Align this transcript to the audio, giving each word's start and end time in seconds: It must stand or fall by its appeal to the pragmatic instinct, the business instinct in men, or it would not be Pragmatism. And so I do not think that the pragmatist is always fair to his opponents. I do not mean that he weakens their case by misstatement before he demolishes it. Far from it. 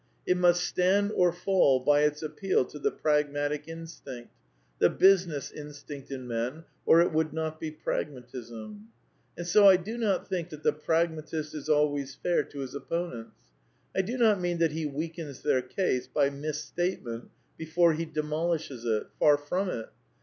It 0.25 0.35
must 0.35 0.63
stand 0.63 1.11
or 1.11 1.31
fall 1.31 1.79
by 1.79 2.01
its 2.01 2.23
appeal 2.23 2.65
to 2.65 2.79
the 2.79 2.89
pragmatic 2.89 3.67
instinct, 3.67 4.31
the 4.79 4.89
business 4.89 5.51
instinct 5.51 6.09
in 6.09 6.27
men, 6.27 6.63
or 6.87 7.01
it 7.01 7.11
would 7.13 7.33
not 7.33 7.59
be 7.59 7.69
Pragmatism. 7.69 8.87
And 9.37 9.45
so 9.45 9.69
I 9.69 9.77
do 9.77 9.99
not 9.99 10.27
think 10.27 10.49
that 10.49 10.63
the 10.63 10.73
pragmatist 10.73 11.53
is 11.53 11.69
always 11.69 12.15
fair 12.15 12.41
to 12.41 12.59
his 12.61 12.73
opponents. 12.73 13.37
I 13.95 14.01
do 14.01 14.17
not 14.17 14.41
mean 14.41 14.57
that 14.57 14.71
he 14.71 14.87
weakens 14.87 15.43
their 15.43 15.61
case 15.61 16.07
by 16.07 16.31
misstatement 16.31 17.29
before 17.55 17.93
he 17.93 18.05
demolishes 18.05 18.83
it. 18.85 19.05
Far 19.19 19.37
from 19.37 19.69
it. 19.69 19.87